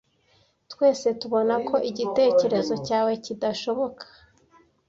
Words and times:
Twese 0.71 1.07
tubona 1.19 1.55
ko 1.67 1.75
igitekerezo 1.89 2.73
cyawe 2.87 3.11
kidashoboka. 3.23 4.05